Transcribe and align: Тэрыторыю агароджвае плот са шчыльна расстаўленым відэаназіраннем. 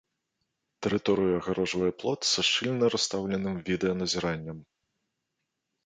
Тэрыторыю 0.85 1.33
агароджвае 1.41 1.91
плот 2.03 2.19
са 2.31 2.41
шчыльна 2.49 2.85
расстаўленым 2.97 3.55
відэаназіраннем. 3.71 4.59